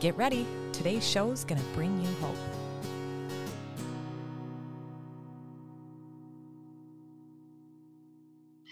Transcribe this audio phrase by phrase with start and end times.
[0.00, 2.36] Get ready, today's show is going to bring you hope.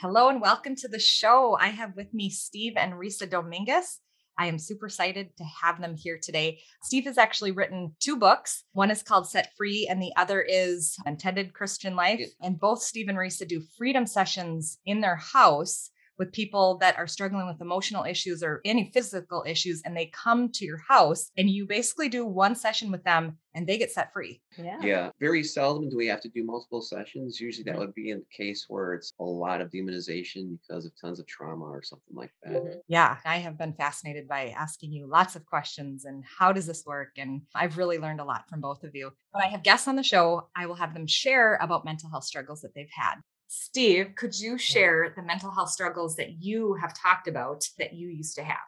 [0.00, 1.58] Hello and welcome to the show.
[1.60, 3.98] I have with me Steve and Risa Dominguez.
[4.38, 6.60] I am super excited to have them here today.
[6.84, 8.62] Steve has actually written two books.
[8.72, 12.20] One is called Set Free, and the other is Intended Christian Life.
[12.40, 17.06] And both Steve and Risa do freedom sessions in their house with people that are
[17.06, 21.50] struggling with emotional issues or any physical issues and they come to your house and
[21.50, 24.42] you basically do one session with them and they get set free.
[24.58, 24.78] Yeah.
[24.82, 25.10] Yeah.
[25.18, 27.40] Very seldom do we have to do multiple sessions.
[27.40, 30.92] Usually that would be in the case where it's a lot of demonization because of
[31.00, 32.54] tons of trauma or something like that.
[32.54, 32.78] Mm-hmm.
[32.88, 33.16] Yeah.
[33.24, 37.12] I have been fascinated by asking you lots of questions and how does this work?
[37.16, 39.10] And I've really learned a lot from both of you.
[39.32, 42.24] When I have guests on the show, I will have them share about mental health
[42.24, 43.16] struggles that they've had.
[43.48, 48.08] Steve, could you share the mental health struggles that you have talked about that you
[48.08, 48.58] used to have?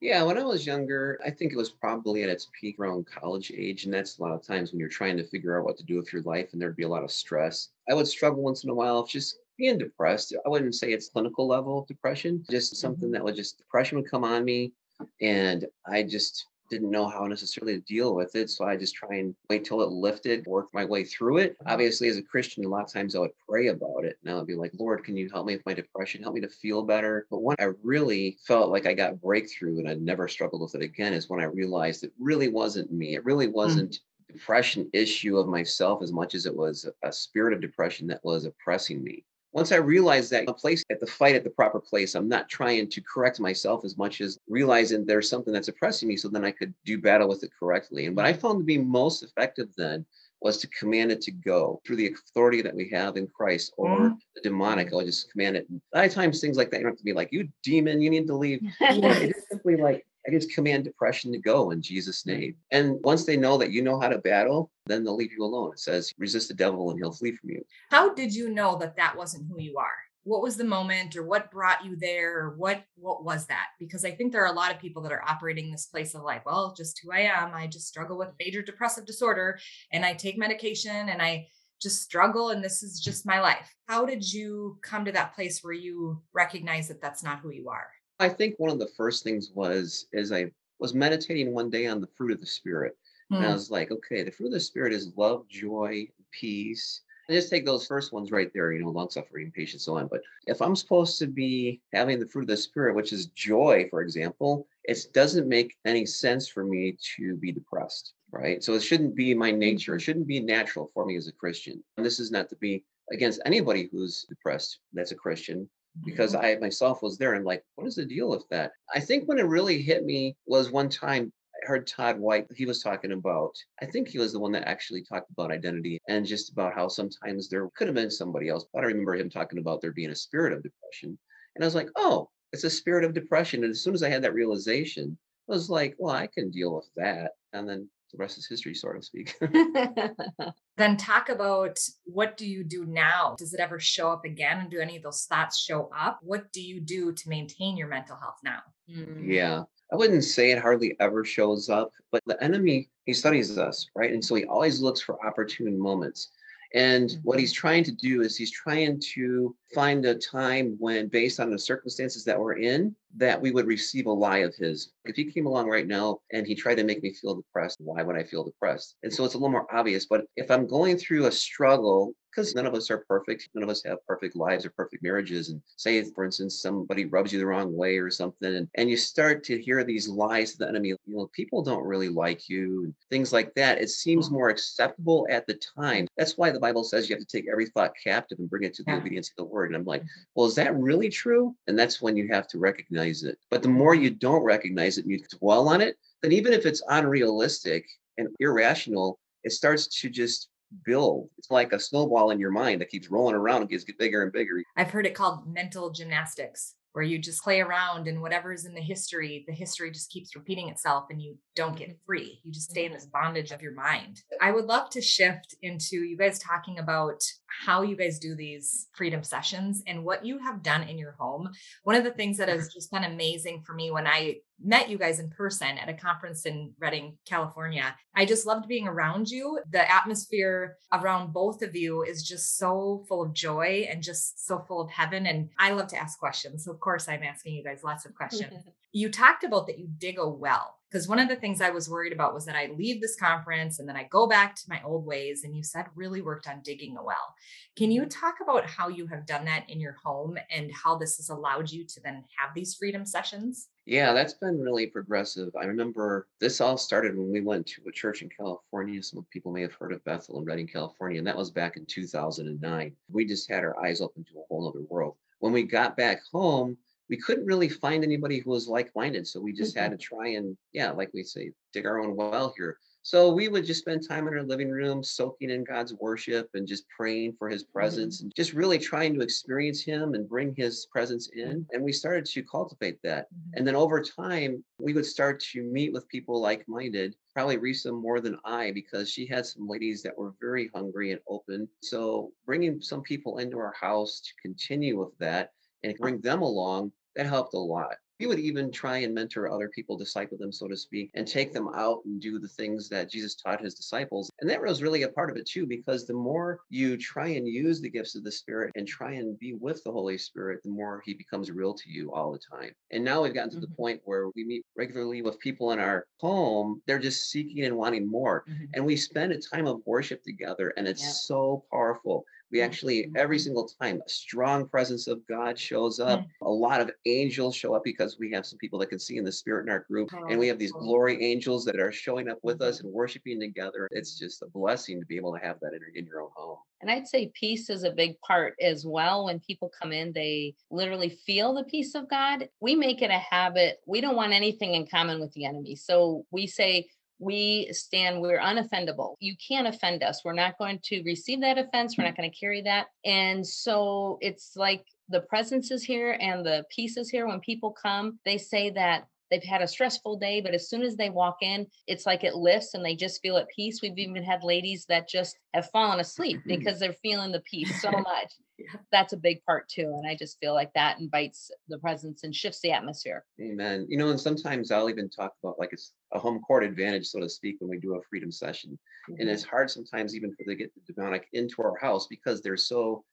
[0.00, 3.50] Yeah, when I was younger, I think it was probably at its peak around college
[3.50, 3.84] age.
[3.84, 5.96] And that's a lot of times when you're trying to figure out what to do
[5.96, 7.70] with your life and there'd be a lot of stress.
[7.90, 10.36] I would struggle once in a while just being depressed.
[10.46, 13.12] I wouldn't say it's clinical level depression, just something mm-hmm.
[13.14, 14.72] that would just depression would come on me.
[15.20, 18.50] And I just didn't know how necessarily to deal with it.
[18.50, 21.52] So I just try and wait till it lifted, work my way through it.
[21.54, 21.72] Mm-hmm.
[21.72, 24.18] Obviously, as a Christian, a lot of times I would pray about it.
[24.22, 26.22] And I would be like, Lord, can you help me with my depression?
[26.22, 27.26] Help me to feel better.
[27.30, 30.82] But when I really felt like I got breakthrough and I never struggled with it
[30.82, 33.14] again is when I realized it really wasn't me.
[33.14, 33.52] It really mm.
[33.52, 33.92] wasn't.
[33.92, 38.22] Mm-hmm depression issue of myself as much as it was a spirit of depression that
[38.22, 41.80] was oppressing me once I realized that a place at the fight at the proper
[41.80, 46.08] place, I'm not trying to correct myself as much as realizing there's something that's oppressing
[46.08, 48.06] me so then I could do battle with it correctly.
[48.06, 50.04] And what I found to be most effective then
[50.40, 53.88] was to command it to go through the authority that we have in Christ or
[53.88, 54.14] mm-hmm.
[54.34, 54.92] the demonic.
[54.92, 55.66] I'll just command it.
[55.94, 58.00] A lot of times things like that, you don't have to be like, you demon,
[58.00, 58.60] you need to leave.
[58.80, 62.54] it is simply like, I just command depression to go in Jesus' name.
[62.70, 65.72] And once they know that you know how to battle, then they'll leave you alone.
[65.72, 67.62] It says, resist the devil and he'll flee from you.
[67.90, 69.96] How did you know that that wasn't who you are?
[70.24, 72.38] What was the moment or what brought you there?
[72.38, 73.68] Or what what was that?
[73.78, 76.22] Because I think there are a lot of people that are operating this place of
[76.22, 77.54] like, well, just who I am.
[77.54, 79.58] I just struggle with major depressive disorder
[79.92, 81.46] and I take medication and I
[81.80, 83.72] just struggle and this is just my life.
[83.86, 87.68] How did you come to that place where you recognize that that's not who you
[87.68, 87.86] are?
[88.20, 92.00] I think one of the first things was is I was meditating one day on
[92.00, 92.96] the fruit of the spirit.
[93.32, 93.36] Mm.
[93.36, 93.54] And I hmm.
[93.54, 97.02] was like, okay, the fruit of the spirit is love, joy, peace.
[97.28, 100.08] And just take those first ones right there, you know, long suffering, patience, so on.
[100.08, 103.86] But if I'm supposed to be having the fruit of the spirit, which is joy,
[103.90, 108.64] for example, it doesn't make any sense for me to be depressed, right?
[108.64, 109.94] So it shouldn't be my nature.
[109.94, 111.84] It shouldn't be natural for me as a Christian.
[111.98, 115.68] And this is not to be against anybody who's depressed that's a Christian
[116.04, 116.44] because mm-hmm.
[116.44, 118.72] I myself was there and like, what is the deal with that?
[118.94, 121.32] I think when it really hit me was one time
[121.68, 125.04] heard Todd White, he was talking about, I think he was the one that actually
[125.04, 128.64] talked about identity and just about how sometimes there could have been somebody else.
[128.72, 131.18] But I remember him talking about there being a spirit of depression.
[131.54, 133.62] And I was like, oh, it's a spirit of depression.
[133.62, 135.16] And as soon as I had that realization,
[135.48, 137.32] I was like, well, I can deal with that.
[137.52, 139.34] And then the rest is history, so to speak.
[140.78, 143.36] then talk about what do you do now?
[143.38, 144.60] Does it ever show up again?
[144.60, 146.20] And do any of those thoughts show up?
[146.22, 148.60] What do you do to maintain your mental health now?
[148.90, 149.26] Mm.
[149.26, 149.62] Yeah.
[149.92, 154.12] I wouldn't say it hardly ever shows up, but the enemy, he studies us, right?
[154.12, 156.30] And so he always looks for opportune moments.
[156.74, 157.40] And what mm-hmm.
[157.40, 161.58] he's trying to do is he's trying to find a time when, based on the
[161.58, 164.92] circumstances that we're in, that we would receive a lie of his.
[165.04, 168.02] If he came along right now and he tried to make me feel depressed, why
[168.02, 168.96] would I feel depressed?
[169.02, 170.06] And so it's a little more obvious.
[170.06, 173.70] But if I'm going through a struggle, because none of us are perfect, none of
[173.70, 175.48] us have perfect lives or perfect marriages.
[175.48, 178.96] And say, for instance, somebody rubs you the wrong way or something, and, and you
[178.96, 182.84] start to hear these lies to the enemy, you know, people don't really like you,
[182.84, 183.80] and things like that.
[183.80, 184.34] It seems mm-hmm.
[184.34, 186.06] more acceptable at the time.
[186.16, 188.74] That's why the Bible says you have to take every thought captive and bring it
[188.74, 188.98] to the yeah.
[188.98, 189.70] obedience of the word.
[189.70, 190.22] And I'm like, mm-hmm.
[190.34, 191.56] well, is that really true?
[191.66, 193.38] And that's when you have to recognize it.
[193.50, 196.66] But the more you don't recognize it and you dwell on it, then even if
[196.66, 197.84] it's unrealistic
[198.16, 200.48] and irrational, it starts to just
[200.84, 201.28] build.
[201.38, 204.32] It's like a snowball in your mind that keeps rolling around and gets bigger and
[204.32, 204.62] bigger.
[204.76, 206.74] I've heard it called mental gymnastics.
[206.92, 210.68] where you just play around and whatever's in the history, the history just keeps repeating
[210.68, 212.40] itself and you don't get free.
[212.42, 214.22] You just stay in this bondage of your mind.
[214.40, 218.88] I would love to shift into you guys talking about how you guys do these
[218.94, 221.50] freedom sessions and what you have done in your home.
[221.82, 222.58] One of the things that mm-hmm.
[222.58, 225.94] has just been amazing for me when I met you guys in person at a
[225.94, 229.60] conference in Redding, California, I just loved being around you.
[229.70, 234.64] The atmosphere around both of you is just so full of joy and just so
[234.66, 235.26] full of heaven.
[235.26, 236.64] And I love to ask questions.
[236.64, 238.64] So, of course, I'm asking you guys lots of questions.
[238.92, 241.88] you talked about that you dig a well because one of the things I was
[241.88, 244.80] worried about was that I leave this conference and then I go back to my
[244.84, 245.44] old ways.
[245.44, 247.34] And you said really worked on digging a well.
[247.76, 251.16] Can you talk about how you have done that in your home and how this
[251.18, 253.68] has allowed you to then have these freedom sessions?
[253.84, 255.50] Yeah, that's been really progressive.
[255.60, 259.02] I remember this all started when we went to a church in California.
[259.02, 261.86] Some people may have heard of Bethel in Redding, California, and that was back in
[261.86, 262.92] 2009.
[263.10, 265.16] We just had our eyes open to a whole other world.
[265.38, 266.76] When we got back home,
[267.08, 269.26] we couldn't really find anybody who was like-minded.
[269.26, 269.98] So we just had mm-hmm.
[269.98, 272.78] to try and, yeah, like we say, dig our own well here.
[273.02, 276.66] So we would just spend time in our living room, soaking in God's worship and
[276.66, 277.78] just praying for his mm-hmm.
[277.78, 281.50] presence and just really trying to experience him and bring his presence mm-hmm.
[281.50, 281.66] in.
[281.72, 283.28] And we started to cultivate that.
[283.54, 287.98] And then over time, we would start to meet with people like minded, probably Risa
[287.98, 291.66] more than I, because she had some ladies that were very hungry and open.
[291.82, 295.52] So bringing some people into our house to continue with that
[295.82, 297.96] and uh bring them along, that helped a lot.
[298.20, 301.52] We would even try and mentor other people, disciple them, so to speak, and take
[301.52, 304.28] them out and do the things that Jesus taught his disciples.
[304.40, 307.46] And that was really a part of it too, because the more you try and
[307.46, 310.70] use the gifts of the Spirit and try and be with the Holy Spirit, the
[310.70, 312.72] more he becomes real to you all the time.
[312.90, 313.76] And now we've gotten to the Mhm.
[313.76, 316.82] point where we meet regularly with people in our home.
[316.88, 318.44] They're just seeking and wanting more.
[318.48, 318.68] Mhm.
[318.74, 321.10] And we spend a time of worship together, and it's Yeah.
[321.12, 322.24] so powerful.
[322.50, 322.64] We mm.
[322.64, 326.06] actually, every single time, a strong presence of God shows mm.
[326.06, 326.26] up.
[326.42, 329.24] A lot of angels show up because we have some people that can see in
[329.24, 330.10] the spirit in our group.
[330.28, 332.86] And we have these glory angels that are showing up with us mm-hmm.
[332.86, 333.88] and worshiping together.
[333.90, 336.58] It's just a blessing to be able to have that in, in your own home.
[336.80, 339.24] And I'd say peace is a big part as well.
[339.24, 342.48] When people come in, they literally feel the peace of God.
[342.60, 343.78] We make it a habit.
[343.86, 345.74] We don't want anything in common with the enemy.
[345.74, 349.16] So we say, we stand, we're unoffendable.
[349.20, 350.22] You can't offend us.
[350.24, 351.96] We're not going to receive that offense.
[351.96, 352.86] We're not going to carry that.
[353.04, 357.26] And so it's like the presence is here and the peace is here.
[357.26, 360.96] When people come, they say that they've had a stressful day, but as soon as
[360.96, 363.80] they walk in, it's like it lifts and they just feel at peace.
[363.82, 366.58] We've even had ladies that just have fallen asleep mm.
[366.58, 368.32] because they're feeling the peace so much.
[368.58, 368.80] Yeah.
[368.90, 369.82] That's a big part too.
[369.82, 373.24] And I just feel like that invites the presence and shifts the atmosphere.
[373.40, 373.86] Amen.
[373.88, 377.20] You know, and sometimes I'll even talk about like it's a home court advantage, so
[377.20, 378.76] to speak, when we do a freedom session.
[379.06, 379.28] And mm-hmm.
[379.28, 383.04] it's hard sometimes even for to get the demonic into our house because they're so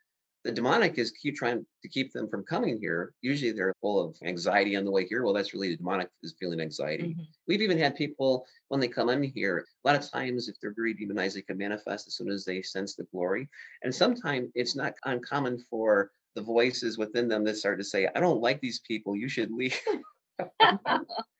[0.45, 3.13] the demonic is keep trying to keep them from coming here.
[3.21, 5.23] Usually they're full of anxiety on the way here.
[5.23, 7.15] Well, that's really the demonic is feeling anxiety.
[7.15, 7.27] Mhm.
[7.47, 10.75] We've even had people when they come in here, a lot of times if they're
[10.75, 13.49] very demonized, they can manifest as soon as they sense the glory.
[13.81, 18.19] And sometimes it's not uncommon for the voices within them that start to say, I
[18.19, 19.79] don't like these people, you should leave.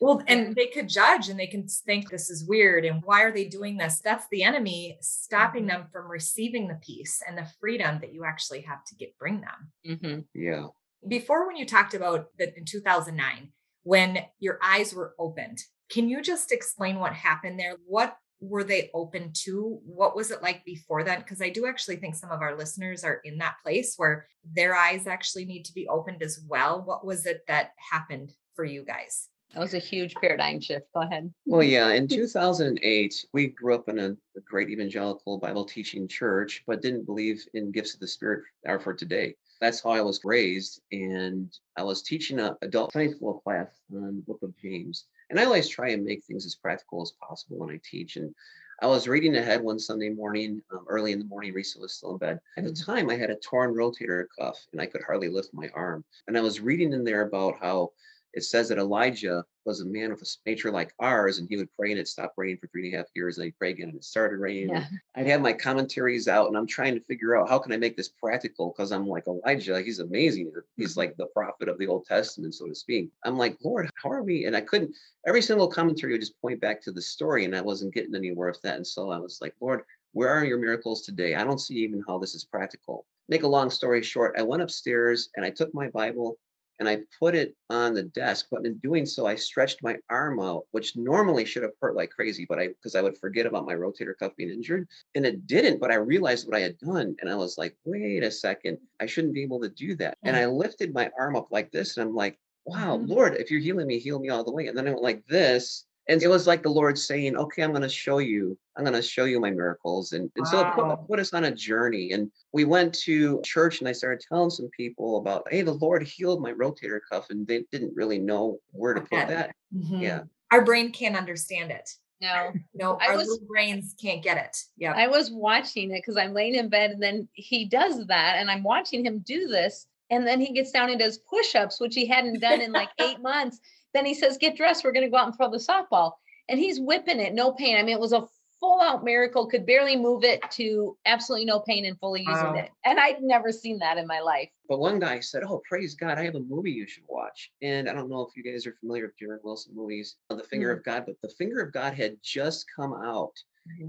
[0.00, 3.32] Well, and they could judge and they can think this is weird and why are
[3.32, 4.00] they doing this?
[4.00, 5.68] That's the enemy stopping Mhm.
[5.68, 9.40] them from receiving the peace and the freedom that you actually have to get bring
[9.40, 9.72] them.
[9.86, 10.26] Mhm.
[10.34, 10.68] yeah.
[11.06, 13.52] Before when you talked about that in 2009
[13.82, 17.76] when your eyes were opened, can you just explain what happened there?
[17.86, 19.80] What were they open to?
[19.84, 21.18] What was it like before then?
[21.20, 24.74] Because I do actually think some of our listeners are in that place where their
[24.74, 26.82] eyes actually need to be opened as well.
[26.82, 29.28] What was it that happened for you guys?
[29.54, 30.86] That was a huge paradigm shift.
[30.94, 31.32] Go ahead.
[31.44, 36.62] Well, yeah, in 2008, we grew up in a, a great evangelical Bible teaching church,
[36.66, 39.34] but didn't believe in gifts of the Spirit are for today.
[39.60, 40.80] That's how I was raised.
[40.92, 45.06] And I was teaching a adult Sunday school class on the book of James.
[45.30, 48.16] And I always try and make things as practical as possible when I teach.
[48.16, 48.34] And
[48.82, 51.52] I was reading ahead one Sunday morning, um, early in the morning.
[51.52, 52.40] Risa was still in bed.
[52.56, 55.68] At the time, I had a torn rotator cuff and I could hardly lift my
[55.74, 56.04] arm.
[56.28, 57.90] And I was reading in there about how
[58.32, 61.72] it says that Elijah was a man with a nature like ours, and he would
[61.78, 63.88] pray and it stopped raining for three and a half years, and he'd pray again
[63.88, 64.70] and it started raining.
[64.70, 64.86] Yeah.
[65.14, 67.96] I'd have my commentaries out, and I'm trying to figure out how can I make
[67.96, 70.52] this practical because I'm like Elijah, he's amazing.
[70.76, 71.00] He's mm-hmm.
[71.00, 73.10] like the prophet of the Old Testament, so to speak.
[73.24, 74.46] I'm like, Lord, how are we?
[74.46, 74.94] And I couldn't.
[75.26, 78.48] Every single commentary would just point back to the story, and I wasn't getting anywhere
[78.48, 78.76] with that.
[78.76, 79.82] And so I was like, Lord,
[80.12, 81.34] where are your miracles today?
[81.34, 83.06] I don't see even how this is practical.
[83.28, 86.36] Make a long story short, I went upstairs and I took my Bible
[86.80, 88.48] and I put it on the desk.
[88.50, 92.10] But in doing so, I stretched my arm out, which normally should have hurt like
[92.10, 94.88] crazy, but I because I would forget about my rotator cuff being injured.
[95.14, 97.16] And it didn't, but I realized what I had done.
[97.20, 100.18] And I was like, wait a second, I shouldn't be able to do that.
[100.24, 103.08] And I lifted my arm up like this, and I'm like, wow, Mhm.
[103.08, 104.66] Lord, if you're healing me, heal me all the way.
[104.66, 105.86] And then I went like this.
[106.10, 108.96] And it was like the Lord saying, okay, I'm going to show you, I'm going
[108.96, 110.10] to show you my miracles.
[110.10, 110.96] And, and so it put, Wow.
[111.08, 112.10] put us on a journey.
[112.10, 116.02] And we went to church and I started telling some people about, hey, the Lord
[116.02, 117.30] healed my rotator cuff.
[117.30, 119.26] And they didn't really know where to put Okay.
[119.34, 119.54] that.
[119.72, 120.02] Mhm.
[120.02, 120.22] Yeah.
[120.50, 121.88] Our brain can't understand it.
[122.20, 124.56] No, No, I our was- little brains can't get it.
[124.76, 124.92] Yeah.
[124.96, 128.50] I was watching it because I'm laying in bed and then he does that and
[128.50, 129.86] I'm watching him do this.
[130.10, 133.20] And then he gets down and does push-ups, which he hadn't done in like eight
[133.22, 133.60] months.
[133.94, 134.84] Then he says, get dressed.
[134.84, 136.12] We're going to go out and throw the softball.
[136.48, 137.76] And he's whipping it, no pain.
[137.76, 138.26] I mean, it was a
[138.58, 142.54] full out miracle, could barely move it to absolutely no pain and fully using Wow.
[142.56, 142.70] it.
[142.84, 144.50] And I'd never seen that in my life.
[144.68, 147.50] But one guy said, oh, praise God, I have a movie you should watch.
[147.62, 150.44] And I don't know if you guys are familiar with Darren Wilson movies, uh, The
[150.44, 150.78] Finger Mm.
[150.78, 153.32] of God, but The Finger of God had just come out.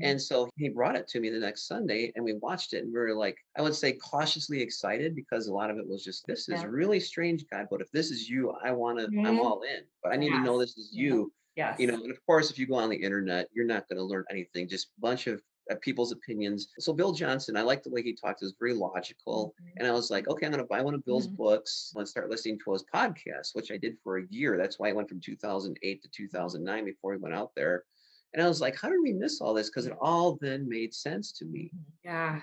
[0.01, 2.91] And so he brought it to me the next Sunday and we watched it and
[2.93, 6.25] we were like, I would say cautiously excited because a lot of it was just,
[6.27, 6.67] this is Yeah.
[6.69, 7.67] really strange, God.
[7.69, 9.43] But if this is you, I want to, I'm Mhm.
[9.45, 9.83] all in.
[10.03, 11.31] But I need to know this is you.
[11.55, 11.79] yes.
[11.79, 14.03] You know, and of course, if you go on the internet, you're not going to
[14.03, 16.69] learn anything, just a bunch of uh, people's opinions.
[16.79, 19.53] So Bill Johnson, I like the way he talked, it was very logical.
[19.77, 21.35] And I was like, okay, I'm going to buy one of Bill's Mhm.
[21.37, 24.57] books and start listening to his podcast, which I did for a year.
[24.57, 27.85] That's why I went from 2008 to 2009 before he went out there.
[28.33, 29.69] And I was like, how did we miss all this?
[29.69, 29.97] Because it mm.
[30.01, 31.71] all then made sense to me.
[32.03, 32.41] yeah.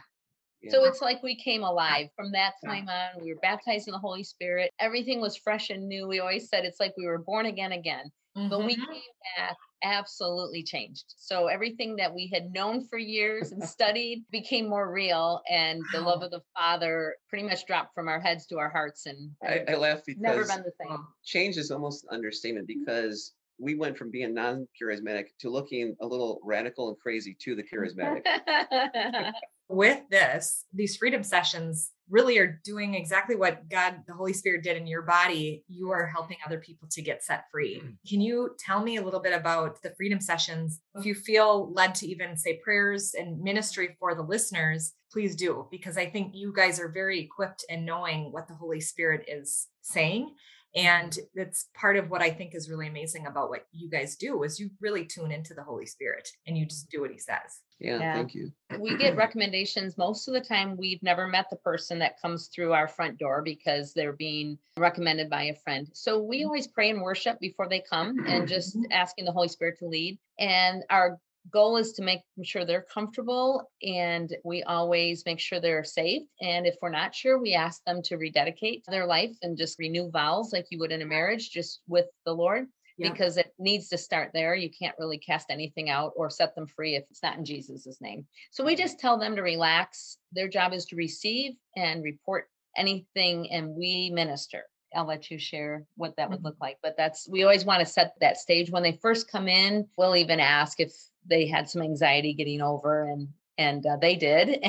[0.61, 0.73] Yeah.
[0.73, 2.71] So it's like we came alive from that Yeah.
[2.71, 3.23] time on.
[3.23, 4.73] We were baptized in the Holy Spirit.
[4.80, 6.09] Everything was fresh and new.
[6.09, 8.11] We always said it's like we were born again again.
[8.35, 8.87] But we Mhm.
[8.87, 9.02] came
[9.37, 11.14] back absolutely changed.
[11.16, 15.42] So everything that we had known for years and studied became more real.
[15.49, 19.07] And the love of the Father pretty much dropped from our heads to our hearts
[19.07, 21.07] and, I, and I laugh because never been the same.
[21.25, 22.85] Change is almost an understatement mm-hmm.
[22.85, 27.62] because we went from being non-charismatic to looking a little radical and crazy to the
[27.62, 28.22] charismatic.
[29.68, 34.78] with this, these freedom sessions really are doing exactly what God, the Holy Spirit did
[34.78, 35.62] in your body.
[35.68, 37.82] You are helping other people to get set free.
[37.84, 37.96] Mm.
[38.08, 40.80] Can you tell me a little bit about the freedom sessions?
[40.94, 45.66] If you feel led to even say prayers and ministry for the listeners, please do,
[45.70, 49.68] because I think you guys are very equipped in knowing what the Holy Spirit is
[49.82, 50.34] saying.
[50.75, 54.42] And that's part of what I think is really amazing about what you guys do
[54.42, 57.62] is you really tune into the Holy Spirit and you just do what he says.
[57.80, 58.14] Yeah, Yeah.
[58.14, 58.52] thank you.
[58.78, 62.72] we get recommendations most of the time we've never met the person that comes through
[62.72, 67.00] our front door because they're being recommended by a friend so we always pray and
[67.00, 71.18] worship before they come and just asking the holy spirit to lead and our
[71.52, 76.22] goal is to make sure they're comfortable and we always make sure they're safe.
[76.40, 80.10] and if we're not sure we ask them to rededicate their life and just renew
[80.10, 82.66] vows like you would in a marriage just with the lord
[82.98, 83.10] Yeah.
[83.12, 84.54] because it needs to start there.
[84.56, 88.00] You can't really cast anything out or set them free if it's not in Jesus'
[88.00, 88.26] name.
[88.50, 90.18] So we just tell them to relax.
[90.32, 94.64] Their job is to receive and report anything, and we minister.
[94.96, 96.44] I'll let you share what that would Mhm.
[96.44, 96.78] look like.
[96.82, 98.70] But that's, we always want to set that stage.
[98.70, 100.92] When they first come in, we'll even ask if
[101.28, 104.64] they had some anxiety getting over, and and uh, they did.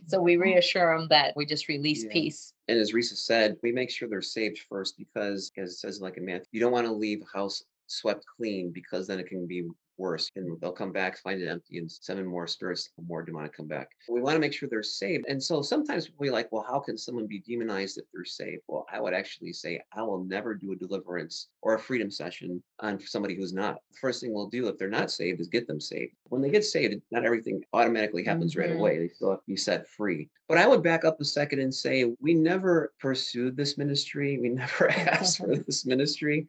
[0.06, 2.12] so we reassure them that we just release Yeah.
[2.12, 2.52] peace.
[2.68, 6.16] And as Risa said, we make sure they're saved first because, as it says like
[6.16, 9.46] in Matthew, you don't want to leave a house swept clean because then it can
[9.46, 13.52] be worse and they'll come back, find it empty, and seven more spirits, more demonic
[13.52, 13.88] come back.
[14.08, 15.24] We want to make sure they're saved.
[15.28, 18.62] And so sometimes we like, well, how can someone be demonized if they're saved?
[18.68, 22.62] Well, I would actually say I will never do a deliverance or a freedom session
[22.80, 23.76] on somebody who's not.
[23.92, 26.12] The first thing we'll do if they're not saved is get them saved.
[26.28, 28.78] When they get saved, not everything automatically happens right Mhm.
[28.78, 28.98] away.
[28.98, 30.30] They still have to be set free.
[30.48, 34.38] But I would back up a second and say we never pursued this ministry.
[34.38, 36.48] We never asked for this ministry.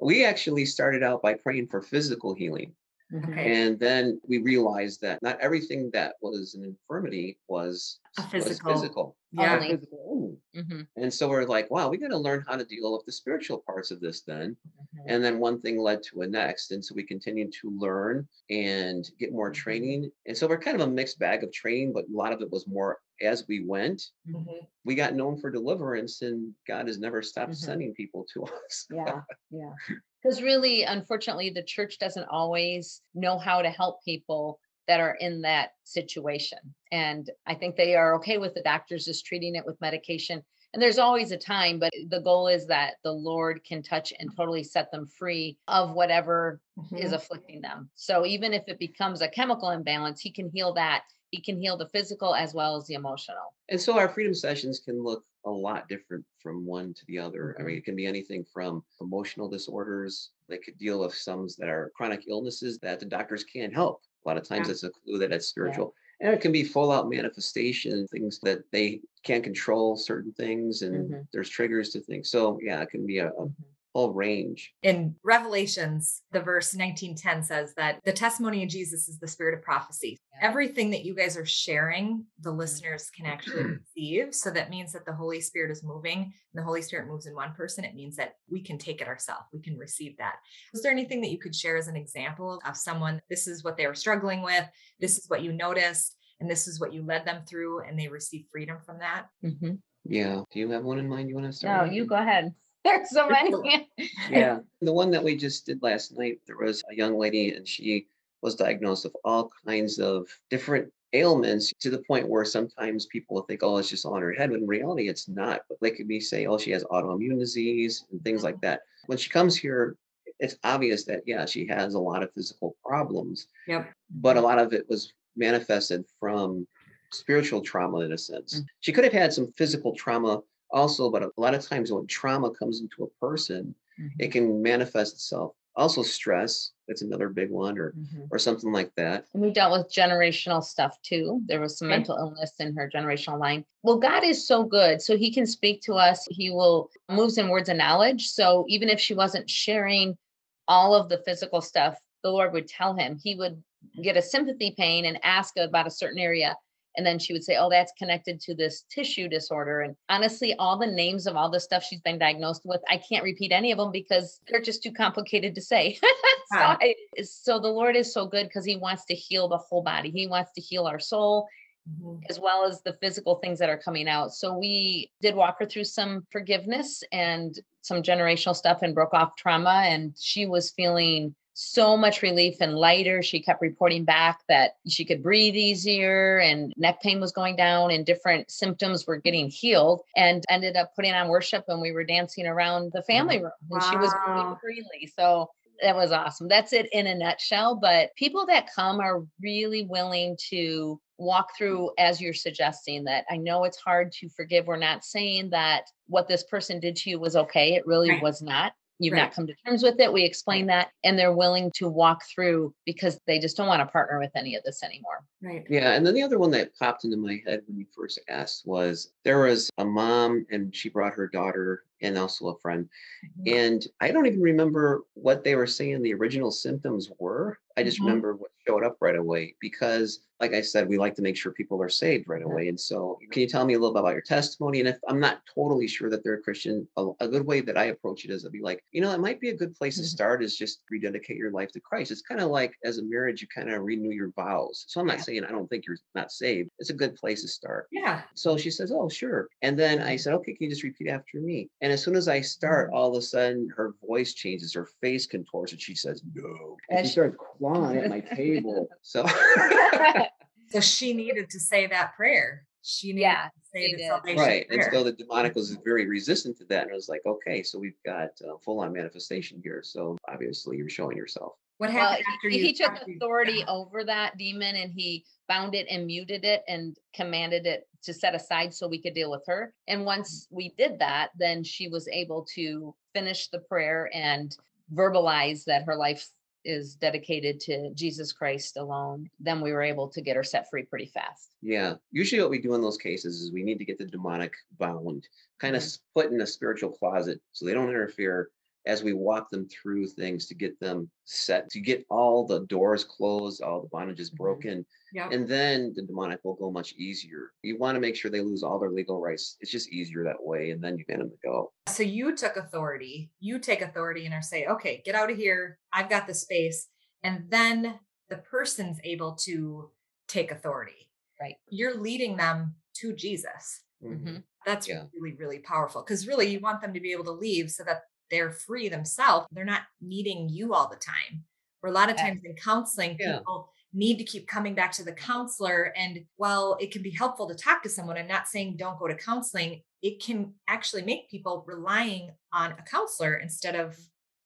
[0.00, 2.74] We actually started out by praying for physical healing.
[3.12, 3.62] Okay.
[3.62, 8.72] And then we realized that not everything that was an infirmity was, A was physical.
[8.72, 9.16] physical.
[9.32, 9.54] Yeah.
[9.56, 9.68] Only.
[9.76, 10.36] Physical.
[10.54, 10.86] Mhm.
[10.96, 13.58] And so we're like, wow, we got to learn how to deal with the spiritual
[13.66, 14.56] parts of this then.
[14.96, 15.04] Mhm.
[15.06, 16.70] And then one thing led to a next.
[16.70, 19.54] And so we continued to learn and get more Mhm.
[19.54, 20.12] training.
[20.26, 22.50] And so we're kind of a mixed bag of training, but a lot of it
[22.50, 24.02] was more as we went.
[24.28, 24.66] Mhm.
[24.84, 27.56] We got known for deliverance, and God has never stopped Mhm.
[27.56, 28.86] sending people to us.
[28.90, 29.74] Yeah, yeah.
[30.22, 35.42] Because really, unfortunately, the church doesn't always know how to help people that are in
[35.42, 36.58] that situation.
[36.90, 40.42] And I think they are okay with the doctors just treating it with medication.
[40.72, 44.30] And there's always a time, but the goal is that the Lord can touch and
[44.36, 46.60] totally set them free of whatever
[46.96, 47.14] is Mhm.
[47.14, 47.90] afflicting them.
[47.94, 51.04] So even if it becomes a chemical imbalance, He can heal that.
[51.30, 53.54] He can heal the physical as well as the emotional.
[53.68, 57.56] And so our freedom sessions can look a lot different from one to the other.
[57.58, 60.30] I mean, it can be anything from emotional disorders.
[60.48, 64.02] They could deal with some that are chronic illnesses that the doctors can't help.
[64.24, 64.72] A lot of times Yeah.
[64.72, 65.94] it's a clue that it's spiritual.
[66.20, 71.10] And it can be full out manifestation, things that they can't control certain things, and
[71.10, 71.28] Mhm.
[71.32, 72.30] there's triggers to things.
[72.30, 73.48] So yeah, it can be a, a
[73.94, 74.72] Whole range.
[74.84, 79.62] In Revelations, the verse 1910 says that the testimony of Jesus is the spirit of
[79.62, 80.16] prophecy.
[80.32, 80.48] Yeah.
[80.48, 83.64] Everything that you guys are sharing, the listeners can actually
[83.96, 84.32] receive.
[84.32, 87.34] So that means that the Holy Spirit is moving and the Holy Spirit moves in
[87.34, 87.84] one person.
[87.84, 89.46] It means that we can take it ourselves.
[89.52, 90.36] We can receive that.
[90.72, 93.20] Is there anything that you could share as an example of someone?
[93.28, 94.68] This is what they were struggling with.
[95.00, 96.16] This is what you noticed.
[96.38, 99.26] And this is what you led them through, and they received freedom from that.
[99.44, 99.78] Mhm.
[100.04, 100.42] Yeah.
[100.50, 101.88] Do you have one in mind you want to No, start?
[101.88, 101.92] with?
[101.96, 102.54] you go ahead.
[102.84, 103.90] There's so many.
[104.30, 104.60] yeah.
[104.80, 108.06] The one that we just did last night, there was a young lady and she
[108.42, 113.42] was diagnosed with all kinds of different ailments to the point where sometimes people will
[113.42, 114.50] think, oh, it's just on her head.
[114.50, 115.62] When in reality, it's not.
[115.68, 118.82] But they could be say, oh, she has autoimmune disease and things like that.
[119.06, 119.96] When she comes here,
[120.38, 123.92] it's obvious that, yeah, she has a lot of physical problems, Yep.
[124.10, 126.66] but a lot of it was manifested from
[127.12, 128.60] spiritual trauma in a sense.
[128.60, 128.66] Mm.
[128.80, 130.40] She could have had some physical trauma
[130.72, 134.10] also, but a lot of times when trauma comes into a person, Mhm.
[134.18, 135.54] it can manifest itself.
[135.76, 138.28] Also, stress, that's another big one, or Mhm.
[138.30, 139.26] or something like that.
[139.34, 141.40] And we dealt with generational stuff too.
[141.46, 141.96] There was some Okay.
[141.98, 143.64] mental illness in her generational line.
[143.82, 145.00] Well, God is so good.
[145.00, 146.26] So he can speak to us.
[146.30, 148.28] He will moves in words of knowledge.
[148.28, 150.18] So even if she wasn't sharing
[150.66, 153.18] all of the physical stuff, the Lord would tell him.
[153.22, 153.62] He would
[154.02, 156.56] get a sympathy pain and ask about a certain area.
[156.96, 159.80] And then she would say, Oh, that's connected to this tissue disorder.
[159.80, 163.24] And honestly, all the names of all the stuff she's been diagnosed with, I can't
[163.24, 165.94] repeat any of them because they're just too complicated to say.
[166.00, 166.78] so, Wow.
[166.80, 170.10] I, so the Lord is so good because He wants to heal the whole body.
[170.10, 171.46] He wants to heal our soul
[171.88, 172.20] Mhm.
[172.28, 174.34] as well as the physical things that are coming out.
[174.34, 179.34] So we did walk her through some forgiveness and some generational stuff and broke off
[179.36, 179.84] trauma.
[179.86, 183.22] And she was feeling so much relief and lighter.
[183.22, 187.90] She kept reporting back that she could breathe easier and neck pain was going down
[187.90, 192.04] and different symptoms were getting healed and ended up putting on worship and we were
[192.04, 195.10] dancing around the family mm, room and she was moving freely.
[195.18, 195.50] So
[195.82, 196.48] that was awesome.
[196.48, 197.76] That's it in a nutshell.
[197.76, 203.24] But people that come are really willing to walk through as you're suggesting that.
[203.30, 204.66] I know it's hard to forgive.
[204.66, 207.74] We're not saying that what this person did to you was okay.
[207.74, 208.22] It really Right.
[208.22, 208.72] was not.
[209.00, 209.22] You've Right.
[209.22, 210.12] not come to terms with it.
[210.12, 213.90] We explain that, and they're willing to walk through because they just don't want to
[213.90, 215.24] partner with any of this anymore.
[215.42, 215.64] Right.
[215.70, 218.66] Yeah, and then the other one that popped into my head when you first asked
[218.66, 222.88] was there was a mom and she brought her daughter and also a friend.
[223.24, 223.52] Mhm.
[223.60, 227.58] And I don't even remember what they were saying the original symptoms were.
[227.76, 228.06] I just Mhm.
[228.06, 231.52] remember what showed up right away because, like I said, we like to make sure
[231.52, 232.68] people are saved right away.
[232.68, 234.80] And so, can you tell me a little bit about your testimony?
[234.80, 237.78] And if I'm not totally sure that they're a Christian, a, a good way that
[237.78, 239.96] I approach it is to be like, you know, it might be a good place
[239.96, 240.06] to Mhm.
[240.06, 242.10] start is just rededicate your life to Christ.
[242.10, 244.84] It's kind of like as a marriage, you kind of renew your vows.
[244.88, 245.22] So, I'm not Yeah.
[245.22, 246.70] saying I don't think you're not saved.
[246.78, 247.86] It's a good place to start.
[247.92, 248.22] Yeah.
[248.34, 249.48] So she says, Oh, sure.
[249.62, 251.70] And then I said, Okay, can you just repeat after me?
[251.80, 255.26] And as soon as I start, all of a sudden her voice changes, her face
[255.26, 256.76] contorts, and she says, No.
[256.88, 258.88] And And she she- starts clawing at my table.
[259.02, 259.26] So
[260.70, 262.64] So she needed to say that prayer.
[262.82, 264.06] She needed Yeah, to say she the did.
[264.08, 264.66] salvation right.
[264.70, 266.84] And so the demonic was very resistant to that.
[266.84, 269.82] And I was like, okay, so we've got uh, full on manifestation here.
[269.84, 271.54] So obviously you're showing yourself.
[271.80, 273.72] What well, after he, you he took after authority yeah.
[273.72, 278.34] over that demon and he bound it and muted it and commanded it to set
[278.34, 279.72] aside so we could deal with her.
[279.88, 284.54] And once we did that, then she was able to finish the prayer and
[284.94, 286.28] verbalize that her life
[286.66, 289.30] is dedicated to Jesus Christ alone.
[289.40, 291.48] Then we were able to get her set free pretty fast.
[291.62, 291.94] Yeah.
[292.12, 295.26] Usually what we do in those cases is we need to get the demonic bound,
[295.58, 295.98] kind of Mhm.
[296.14, 298.50] put in a spiritual closet so they don't interfere
[298.86, 303.04] as we walk them through things to get them set, to get all the doors
[303.04, 304.36] closed, all the bondages Mhm.
[304.36, 304.86] broken.
[305.12, 305.32] Yep.
[305.32, 307.52] And then the demonic will go much easier.
[307.62, 309.56] You want to make sure they lose all their legal rights.
[309.60, 310.70] It's just easier that way.
[310.70, 311.72] And then you get them to go.
[311.88, 313.30] So you took authority.
[313.40, 315.78] You take authority and are say, okay, get out of here.
[315.92, 316.88] I've got the space.
[317.22, 319.90] And then the person's able to
[320.28, 321.10] take authority.
[321.40, 321.56] Right.
[321.68, 323.82] You're leading them to Jesus.
[324.02, 324.44] Mhm.
[324.66, 325.06] That's Yeah.
[325.14, 326.02] really, really powerful.
[326.02, 329.46] Because really you want them to be able to leave so that they're free themselves.
[329.52, 331.44] They're not needing you all the time.
[331.80, 333.38] Where a lot of times in counseling, Yeah.
[333.38, 335.92] people need to keep coming back to the counselor.
[335.96, 339.08] And while it can be helpful to talk to someone, I'm not saying don't go
[339.08, 339.82] to counseling.
[340.02, 343.98] It can actually make people relying on a counselor instead of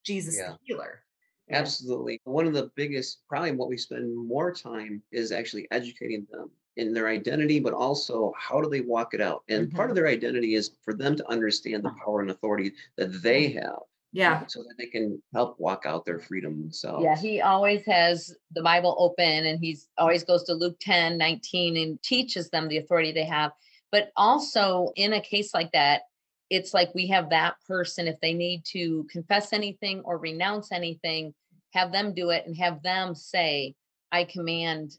[0.03, 0.51] Jesus Yeah.
[0.53, 1.03] the healer.
[1.51, 2.19] Absolutely.
[2.23, 6.93] One of the biggest, probably what we spend more time is actually educating them in
[6.93, 9.43] their identity, but also how do they walk it out?
[9.49, 10.03] And part of mm-hmm.
[10.03, 13.79] their identity is for them to understand the power and authority that they have
[14.11, 14.45] Yeah.
[14.47, 17.03] so that they can help walk out their freedom themselves.
[17.03, 21.77] Yeah, he always has the Bible open and he's always goes to Luke 10, 19
[21.77, 23.51] and teaches them the authority they have.
[23.91, 26.03] But also in a case like that,
[26.49, 31.33] it's like we have that person, if they need to confess anything or renounce anything,
[31.73, 33.75] have them do it and have them say,
[34.11, 34.95] I command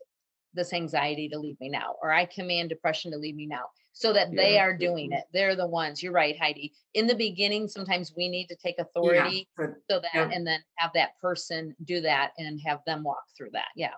[0.56, 4.12] this anxiety to leave me now, or I command depression to leave me now, so
[4.12, 5.24] that they are doing it.
[5.32, 6.02] They're the ones.
[6.02, 6.72] You're right, Heidi.
[6.94, 10.30] In the beginning, sometimes we need to take authority for- so that Yeah.
[10.32, 13.94] and then have that person do that and have them walk through that yeah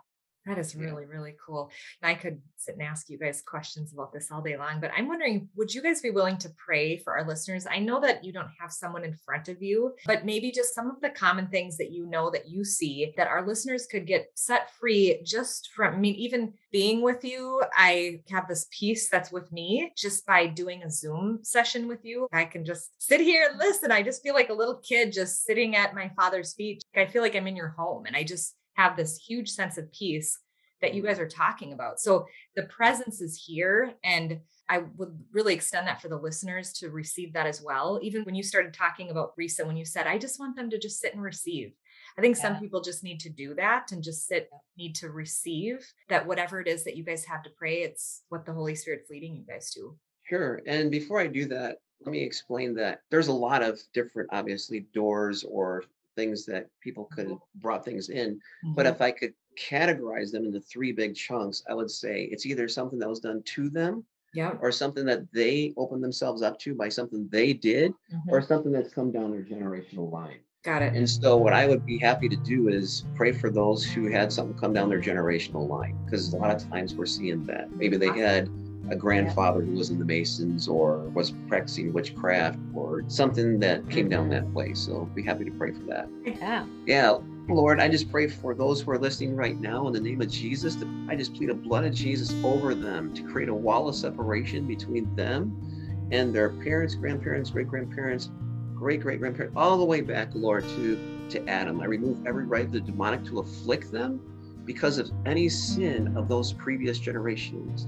[0.48, 1.70] That is really, really cool.
[2.00, 4.90] And I could sit and ask you guys questions about this all day long, but
[4.96, 7.66] I'm wondering would you guys be willing to pray for our listeners?
[7.70, 10.90] I know that you don't have someone in front of you, but maybe just some
[10.90, 14.30] of the common things that you know that you see that our listeners could get
[14.34, 17.62] set free just from, I mean, even being with you.
[17.76, 22.26] I have this peace that's with me just by doing a Zoom session with you.
[22.32, 23.92] I can just sit here and listen.
[23.92, 26.82] I just feel like a little kid just sitting at my father's feet.
[26.96, 29.92] I feel like I'm in your home and I just have this huge sense of
[29.92, 30.38] peace
[30.80, 31.06] that you mm.
[31.06, 32.00] guys are talking about.
[32.00, 36.90] So the presence is here and I would really extend that for the listeners to
[36.90, 37.98] receive that as well.
[38.02, 40.78] Even when you started talking about Risa, when you said, I just want them to
[40.78, 41.72] just sit and receive.
[42.16, 45.86] I think some people just need to do that and just sit, need to receive
[46.08, 49.08] that whatever it is that you guys have to pray, it's what the Holy Spirit's
[49.08, 49.96] leading you guys to.
[50.28, 50.60] Sure.
[50.66, 54.86] And before I do that, let me explain that there's a lot of different, obviously,
[54.92, 55.84] doors or
[56.18, 58.40] things that people could have brought things in.
[58.76, 58.92] But Mhm.
[58.94, 59.34] if I could
[59.70, 63.40] categorize them into three big chunks, I would say it's either something that was done
[63.54, 64.04] to them
[64.34, 64.58] yeah.
[64.60, 67.92] or something that they opened themselves up to by something they did
[68.28, 68.48] or Mhm.
[68.48, 70.40] something that's come down their generational line.
[70.64, 70.92] Got it.
[70.94, 74.32] And so, what I would be happy to do is pray for those who had
[74.32, 77.64] something come down their generational line, because a lot of times we're seeing that.
[77.76, 78.50] Maybe they had
[78.90, 84.08] a grandfather who was in the Masons or was practicing witchcraft or something that came
[84.08, 84.74] down that way.
[84.74, 86.08] So, be happy to pray for that.
[86.24, 90.00] yeah Yeah, Lord, I just pray for those who are listening right now in the
[90.00, 90.76] name of Jesus.
[91.08, 94.66] I just plead the blood of Jesus over them to create a wall of separation
[94.66, 98.30] between them and their parents, grandparents, great grandparents,
[98.74, 100.98] great great grandparents, all the way back, Lord, to
[101.30, 101.80] to Adam.
[101.80, 104.20] I remove every right of the demonic to afflict them
[104.64, 107.86] because of any sin of those previous generations.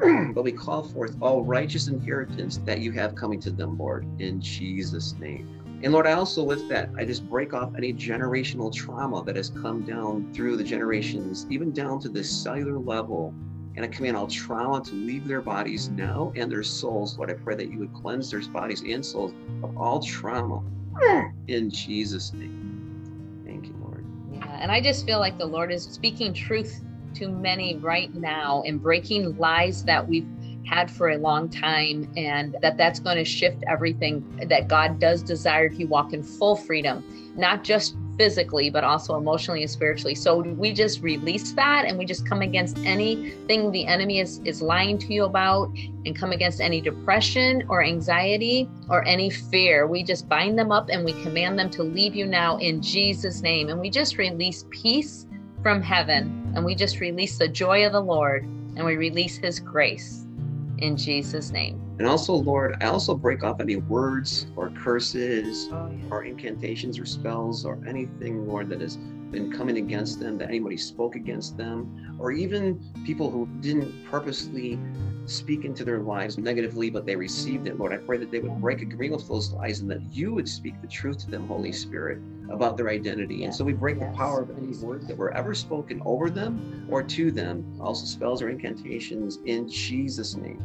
[0.34, 4.40] but we call forth all righteous inheritance that you have coming to them, Lord, in
[4.40, 5.48] Jesus' name.
[5.82, 9.50] And Lord, I also with that, I just break off any generational trauma that has
[9.50, 13.34] come down through the generations, even down to this cellular level.
[13.76, 17.16] And I command all trauma to leave their bodies now and their souls.
[17.16, 19.32] Lord, I pray that you would cleanse their bodies and souls
[19.62, 20.62] of all trauma
[21.48, 23.42] in Jesus' name.
[23.46, 24.04] Thank you, Lord.
[24.32, 26.82] yeah and i just feel like the lord is speaking truth
[27.14, 30.28] to many right now and breaking lies that we've
[30.66, 35.22] had for a long time and that that's going to shift everything that god does
[35.22, 37.02] desire if you walk in full freedom
[37.36, 40.14] not just physically but also emotionally and spiritually.
[40.14, 44.60] So we just release that and we just come against anything the enemy is is
[44.60, 45.72] lying to you about
[46.04, 49.86] and come against any depression or anxiety or any fear.
[49.86, 53.40] We just bind them up and we command them to leave you now in jesus
[53.40, 53.70] name.
[53.70, 55.24] And we just release peace
[55.62, 59.60] from heaven and we just release the joy of the lord and we release his
[59.60, 60.26] grace
[60.78, 61.80] in jesus name.
[62.00, 65.68] And also, Lord, I also break off any words or curses
[66.10, 70.78] or incantations or spells or anything, Lord, that has been coming against them, that anybody
[70.78, 74.78] spoke against them, or even people who didn't purposely
[75.30, 77.92] speak into their lives negatively, but they received it, Lord.
[77.92, 80.80] I pray that they would break agreement with those lies and that you would speak
[80.82, 82.18] the truth to them, Holy Spirit,
[82.50, 83.44] about their identity.
[83.44, 86.86] And so we break the power of any words that were ever spoken over them
[86.90, 90.60] or to them, also spells or incantations in Jesus' name.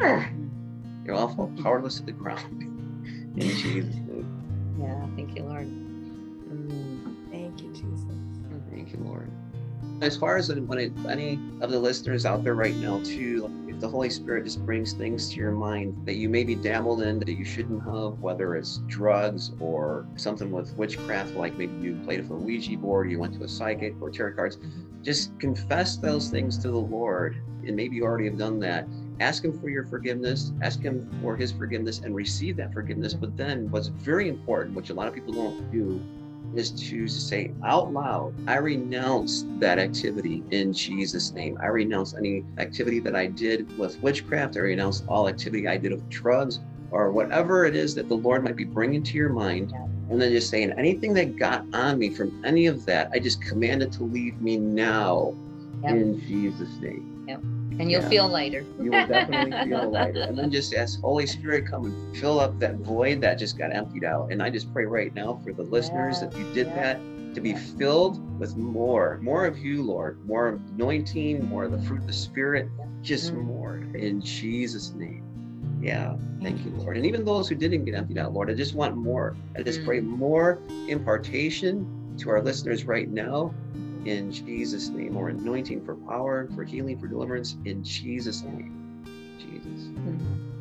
[1.04, 2.62] You're all fall powerless to the ground.
[3.36, 4.76] In Jesus' name.
[4.80, 5.68] yeah thank you lord
[6.48, 7.16] Mm.
[7.30, 8.04] Thank you, Jesus.
[8.70, 9.30] Thank you, Lord.
[10.02, 13.80] As far as when it, any of the listeners out there right now, too, if
[13.80, 17.30] the Holy Spirit just brings things to your mind that you maybe dabbled in that
[17.30, 22.30] you shouldn't have, whether it's drugs or something with witchcraft, like maybe you played with
[22.30, 24.58] a Ouija board, you went to a psychic or tarot cards,
[25.02, 27.36] just confess those things to the Lord.
[27.66, 28.86] And maybe you already have done that.
[29.20, 33.14] Ask Him for your forgiveness, ask Him for His forgiveness, and receive that forgiveness.
[33.14, 36.02] But then, what's very important, which a lot of people don't do,
[36.54, 41.58] is to say out loud, I renounce that activity in Jesus' name.
[41.62, 44.56] I renounce any activity that I did with witchcraft.
[44.56, 48.44] I renounce all activity I did with drugs or whatever it is that the Lord
[48.44, 49.72] might be bringing to your mind.
[50.08, 53.42] And then just saying, anything that got on me from any of that, I just
[53.42, 55.34] command it to leave me now
[55.82, 55.94] Yep.
[55.94, 57.26] in Jesus' name.
[57.28, 57.42] Yep.
[57.78, 58.08] And you'll Yeah.
[58.08, 58.64] feel lighter.
[58.82, 60.22] You will definitely feel lighter.
[60.22, 63.74] And then just ask Holy Spirit, come and fill up that void that just got
[63.74, 64.32] emptied out.
[64.32, 66.74] And I just pray right now for the listeners that you did Yeah.
[66.94, 71.78] that to be filled with more, more of you, Lord, more anointing, more of the
[71.82, 72.68] fruit of the Spirit,
[73.02, 73.44] just Mhm.
[73.44, 75.22] more in Jesus' name.
[75.82, 76.96] Yeah, thank you, Lord.
[76.96, 79.36] And even those who didn't get emptied out, Lord, I just want more.
[79.56, 81.86] I just pray more impartation
[82.18, 83.52] to our listeners right now
[84.06, 88.72] in Jesus' name, or anointing for power, for healing, for deliverance in Jesus' name.
[89.38, 89.88] Jesus.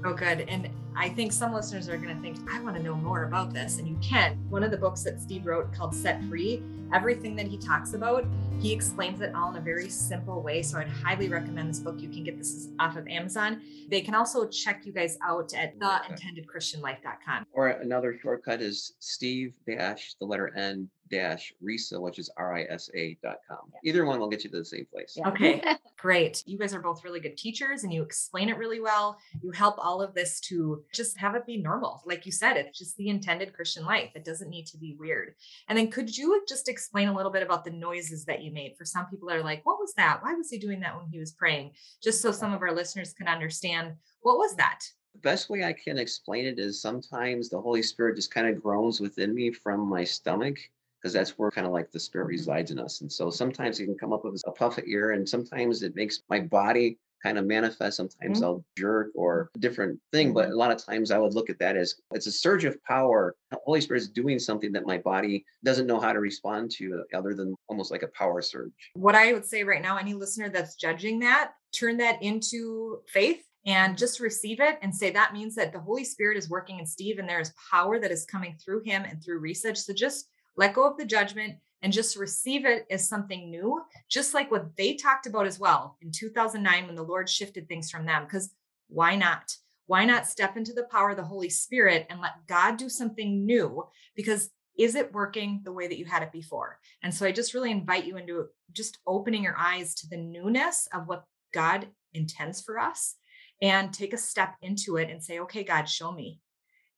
[0.03, 0.41] Oh, good.
[0.47, 3.53] And I think some listeners are going to think, I want to know more about
[3.53, 3.79] this.
[3.79, 4.37] And you can.
[4.49, 8.25] One of the books that Steve wrote called Set Free, everything that he talks about,
[8.59, 10.61] he explains it all in a very simple way.
[10.61, 11.99] So I'd highly recommend this book.
[11.99, 13.61] You can get this off of Amazon.
[13.89, 17.47] They can also check you guys out at theintendedchristianlife.com.
[17.53, 22.63] Or another shortcut is Steve dash the letter N dash Risa, which is R I
[22.63, 23.71] S A dot com.
[23.83, 25.15] Either one will get you to the same place.
[25.17, 25.29] Yeah.
[25.29, 25.63] Okay.
[25.97, 26.43] Great.
[26.45, 29.17] You guys are both really good teachers and you explain it really well.
[29.41, 32.01] You help all of this to just have it be normal.
[32.05, 34.11] Like you said, it's just the intended Christian life.
[34.15, 35.35] It doesn't need to be weird.
[35.67, 38.75] And then could you just explain a little bit about the noises that you made?
[38.77, 40.19] For some people that are like, what was that?
[40.21, 41.71] Why was he doing that when he was praying?
[42.03, 44.79] Just so some of our listeners can understand what was that?
[45.13, 48.61] The best way I can explain it is sometimes the Holy Spirit just kind of
[48.61, 50.57] groans within me from my stomach
[51.05, 52.29] because that's where kind of like the spirit Mhm.
[52.29, 53.01] resides in us.
[53.01, 55.95] And so sometimes it can come up as a puff of air, and sometimes it
[55.95, 57.97] makes my body kind of manifest.
[57.97, 58.43] Sometimes mm-hmm.
[58.43, 60.53] I'll jerk or a different thing, but mm-hmm.
[60.53, 63.35] a lot of times I would look at that as it's a surge of power.
[63.51, 67.03] The Holy Spirit is doing something that my body doesn't know how to respond to,
[67.13, 68.73] uh, other than almost like a power surge.
[68.95, 73.43] What I would say right now, any listener that's judging that, turn that into faith
[73.67, 76.85] and just receive it and say that means that the Holy Spirit is working in
[76.87, 79.77] Steve and there is power that is coming through him and through Risa.
[79.77, 84.33] So just let go of the judgment and just receive it as something new, just
[84.33, 88.05] like what they talked about as well in 2009 when the Lord shifted things from
[88.05, 88.23] them.
[88.23, 88.53] Because
[88.87, 89.55] why not?
[89.87, 93.45] Why not step into the power of the Holy Spirit and let God do something
[93.45, 93.85] new?
[94.15, 96.79] Because is it working the way that you had it before?
[97.03, 100.87] And so I just really invite you into just opening your eyes to the newness
[100.93, 103.15] of what God intends for us
[103.61, 106.41] and take a step into it and say, okay, God, show me.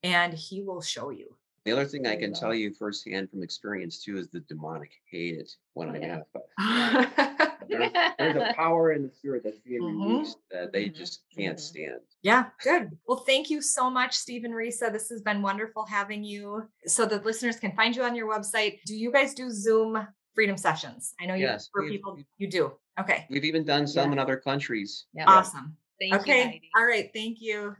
[0.01, 1.36] And He will show you.
[1.67, 5.35] The other thing I can tell you firsthand from experience too is the demonic hate
[5.37, 6.23] it when I have.
[7.67, 10.01] There's, there's a power in the spirit that's being Mhm.
[10.07, 10.95] released that they Mhm.
[10.95, 11.61] just can't Mhm.
[11.61, 11.99] stand.
[12.21, 12.97] Yeah, good.
[13.05, 14.89] Well, thank you so much, Steve and Risa.
[14.89, 16.69] This has been wonderful having you.
[16.85, 18.79] So the listeners can find you on your website.
[18.85, 21.13] Do you guys do Zoom freedom sessions?
[21.19, 22.71] I know you Yes, for people you do.
[22.97, 23.27] Okay.
[23.29, 24.13] We've even done some Yeah.
[24.13, 25.07] in other countries.
[25.11, 25.25] Yeah.
[25.27, 25.75] Awesome.
[25.99, 26.43] Thank you, okay.
[26.43, 26.71] Heidi.
[26.77, 27.11] All right.
[27.13, 27.75] Thank you.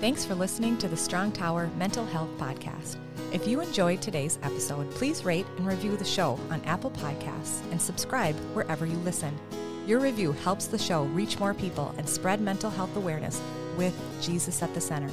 [0.00, 2.98] Thanks for listening to the Strong Tower Mental Health Podcast.
[3.32, 7.82] If you enjoyed today's episode, please rate and review the show on Apple Podcasts and
[7.82, 9.36] subscribe wherever you listen.
[9.88, 13.42] Your review helps the show reach more people and spread mental health awareness
[13.76, 15.10] with Jesus at the center.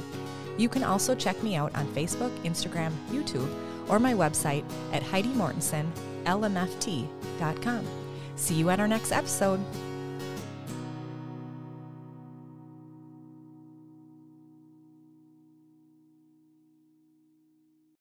[0.56, 3.52] You can also check me out on Facebook, Instagram, YouTube,
[3.88, 7.86] or my website at HeidiMortensenLMFT.com.
[8.36, 9.58] See you at our next episode.